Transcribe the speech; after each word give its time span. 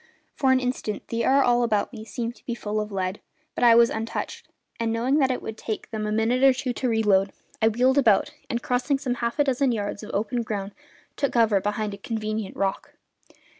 For 0.33 0.51
an 0.51 0.59
instant 0.59 1.07
the 1.09 1.23
air 1.23 1.43
all 1.43 1.61
about 1.61 1.93
me 1.93 2.03
seemed 2.05 2.33
to 2.37 2.45
be 2.47 2.55
full 2.55 2.81
of 2.81 2.91
lead, 2.91 3.21
but 3.53 3.63
I 3.63 3.75
was 3.75 3.91
untouched; 3.91 4.47
and, 4.79 4.91
knowing 4.91 5.19
that 5.19 5.29
it 5.29 5.43
would 5.43 5.57
take 5.59 5.91
them 5.91 6.07
a 6.07 6.11
minute 6.11 6.41
or 6.43 6.53
two 6.55 6.73
to 6.73 6.89
reload, 6.89 7.31
I 7.61 7.67
wheeled 7.67 7.99
about 7.99 8.31
and, 8.49 8.63
crossing 8.63 8.97
some 8.97 9.13
half 9.21 9.37
dozen 9.37 9.71
yards 9.71 10.01
of 10.01 10.09
open 10.11 10.41
ground, 10.41 10.71
took 11.15 11.33
cover 11.33 11.61
behind 11.61 11.93
a 11.93 11.97
convenient 11.99 12.55
rock. 12.55 12.95